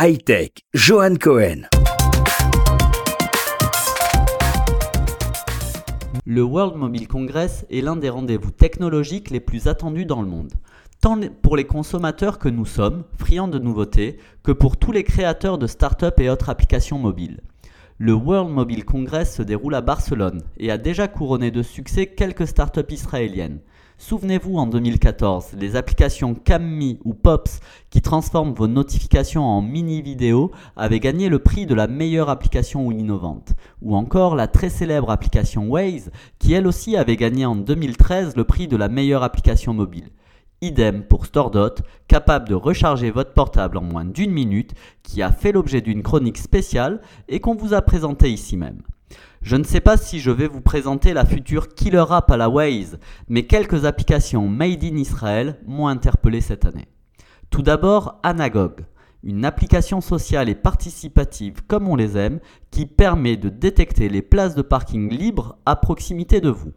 [0.00, 1.62] Hightech, Johan Cohen.
[6.24, 10.52] Le World Mobile Congress est l'un des rendez-vous technologiques les plus attendus dans le monde.
[11.00, 15.58] Tant pour les consommateurs que nous sommes, friands de nouveautés, que pour tous les créateurs
[15.58, 17.40] de start-up et autres applications mobiles.
[18.00, 22.46] Le World Mobile Congress se déroule à Barcelone et a déjà couronné de succès quelques
[22.46, 23.58] start-up israéliennes.
[23.96, 27.58] Souvenez-vous en 2014, les applications Cammi ou Pops
[27.90, 32.92] qui transforment vos notifications en mini vidéos avaient gagné le prix de la meilleure application
[32.92, 33.54] innovante.
[33.82, 38.44] Ou encore la très célèbre application Waze qui elle aussi avait gagné en 2013 le
[38.44, 40.10] prix de la meilleure application mobile.
[40.60, 41.74] Idem pour StoreDot,
[42.18, 46.38] capable de recharger votre portable en moins d'une minute, qui a fait l'objet d'une chronique
[46.38, 48.82] spéciale et qu'on vous a présentée ici même.
[49.40, 52.48] Je ne sais pas si je vais vous présenter la future killer app à la
[52.48, 56.88] Waze, mais quelques applications made in Israel m'ont interpellé cette année.
[57.50, 58.80] Tout d'abord, Anagog,
[59.22, 62.40] une application sociale et participative comme on les aime,
[62.72, 66.72] qui permet de détecter les places de parking libres à proximité de vous.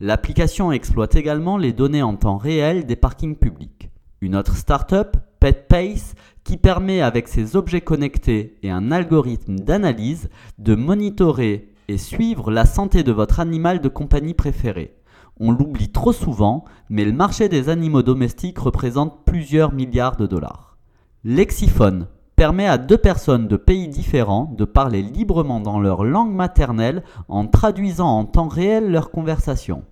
[0.00, 3.75] L'application exploite également les données en temps réel des parkings publics.
[4.20, 10.74] Une autre startup, PetPace, qui permet avec ses objets connectés et un algorithme d'analyse de
[10.74, 14.96] monitorer et suivre la santé de votre animal de compagnie préféré.
[15.38, 20.78] On l'oublie trop souvent, mais le marché des animaux domestiques représente plusieurs milliards de dollars.
[21.24, 27.02] Lexiphone permet à deux personnes de pays différents de parler librement dans leur langue maternelle
[27.28, 29.84] en traduisant en temps réel leur conversation.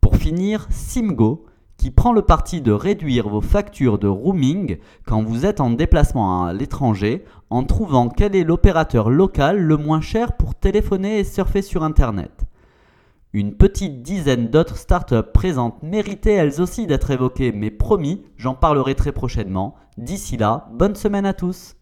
[0.00, 1.44] Pour finir, Simgo
[1.78, 6.44] qui prend le parti de réduire vos factures de roaming quand vous êtes en déplacement
[6.44, 11.62] à l'étranger en trouvant quel est l'opérateur local le moins cher pour téléphoner et surfer
[11.62, 12.44] sur Internet.
[13.32, 18.94] Une petite dizaine d'autres startups présentes méritaient elles aussi d'être évoquées, mais promis, j'en parlerai
[18.94, 19.76] très prochainement.
[19.98, 21.77] D'ici là, bonne semaine à tous